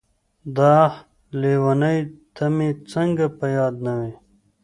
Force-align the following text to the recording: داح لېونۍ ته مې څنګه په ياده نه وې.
داح 0.55 0.93
لېونۍ 1.39 1.99
ته 2.35 2.45
مې 2.55 2.69
څنګه 2.91 3.25
په 3.37 3.45
ياده 3.57 3.79
نه 3.85 3.93
وې. 3.99 4.11